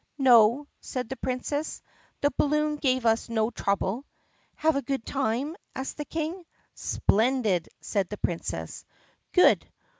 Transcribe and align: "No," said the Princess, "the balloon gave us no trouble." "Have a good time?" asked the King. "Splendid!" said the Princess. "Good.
"No," 0.17 0.67
said 0.79 1.09
the 1.09 1.15
Princess, 1.15 1.79
"the 2.21 2.31
balloon 2.35 2.77
gave 2.77 3.05
us 3.05 3.29
no 3.29 3.51
trouble." 3.51 4.03
"Have 4.55 4.75
a 4.75 4.81
good 4.81 5.05
time?" 5.05 5.55
asked 5.75 5.97
the 5.97 6.05
King. 6.05 6.43
"Splendid!" 6.73 7.69
said 7.81 8.09
the 8.09 8.17
Princess. 8.17 8.83
"Good. 9.31 9.69